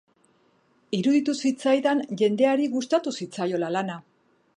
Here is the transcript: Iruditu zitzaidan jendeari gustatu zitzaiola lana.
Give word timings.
Iruditu 0.99 1.35
zitzaidan 1.49 2.01
jendeari 2.21 2.65
gustatu 2.77 3.13
zitzaiola 3.19 3.71
lana. 3.77 3.99